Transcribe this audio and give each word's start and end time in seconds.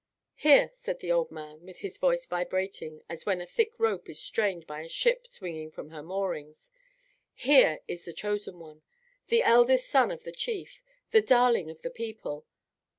"Here," 0.33 0.71
said 0.73 0.99
the 0.99 1.11
old 1.11 1.29
man, 1.29 1.63
with 1.63 1.81
his 1.81 1.99
voice 1.99 2.25
vibrating 2.25 3.03
as 3.07 3.27
when 3.27 3.39
a 3.39 3.45
thick 3.45 3.79
rope 3.79 4.09
is 4.09 4.17
strained 4.19 4.65
by 4.65 4.81
a 4.81 4.89
ship 4.89 5.27
swinging 5.27 5.69
from 5.69 5.91
her 5.91 6.01
moorings, 6.01 6.71
"here 7.35 7.81
is 7.87 8.05
the 8.05 8.11
chosen 8.11 8.57
one, 8.59 8.81
the 9.27 9.43
eldest 9.43 9.87
son 9.87 10.09
of 10.09 10.23
the 10.23 10.31
Chief, 10.31 10.81
the 11.11 11.21
darling 11.21 11.69
of 11.69 11.83
the 11.83 11.91
people. 11.91 12.47